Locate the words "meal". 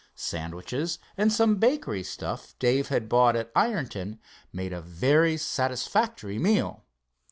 6.39-6.83